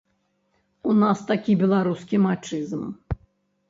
[0.93, 2.83] У нас такі беларускі мачызм.